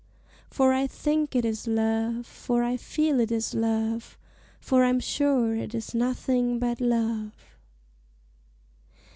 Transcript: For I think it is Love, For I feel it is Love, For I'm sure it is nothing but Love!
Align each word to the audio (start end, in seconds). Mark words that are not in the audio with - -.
For 0.49 0.73
I 0.73 0.87
think 0.87 1.35
it 1.35 1.45
is 1.45 1.67
Love, 1.67 2.25
For 2.25 2.63
I 2.63 2.75
feel 2.75 3.19
it 3.19 3.31
is 3.31 3.53
Love, 3.53 4.17
For 4.59 4.83
I'm 4.83 4.99
sure 4.99 5.53
it 5.55 5.75
is 5.75 5.93
nothing 5.93 6.57
but 6.57 6.81
Love! 6.81 7.55